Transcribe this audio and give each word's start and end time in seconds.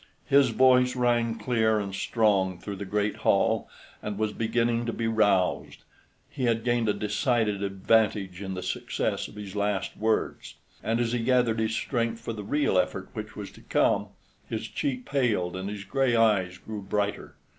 His 0.25 0.49
voice 0.49 0.95
rang 0.95 1.35
clear 1.37 1.79
and 1.79 1.93
strong 1.93 2.57
through 2.57 2.77
the 2.77 2.85
great 2.85 3.17
hall, 3.17 3.69
and 4.01 4.15
he 4.15 4.19
was 4.19 4.33
beginning 4.33 4.87
to 4.87 4.91
be 4.93 5.05
roused. 5.07 5.83
He 6.27 6.45
had 6.45 6.63
gained 6.63 6.89
a 6.89 6.93
decided 6.93 7.61
advantage 7.61 8.41
in 8.41 8.55
the 8.55 8.63
success 8.63 9.27
of 9.27 9.35
his 9.35 9.55
last 9.55 9.95
words, 9.95 10.55
and 10.81 10.99
as 10.99 11.11
he 11.11 11.19
gathered 11.19 11.59
his 11.59 11.75
strength 11.75 12.19
for 12.19 12.33
the 12.33 12.43
real 12.43 12.79
effort 12.79 13.09
which 13.13 13.35
was 13.35 13.51
to 13.51 13.61
come, 13.61 14.07
his 14.49 14.67
cheek 14.67 15.05
paled 15.05 15.55
and 15.55 15.69
his 15.69 15.83
gray 15.83 16.15
eyes 16.15 16.57
grew 16.57 16.81
brighter. 16.81 17.35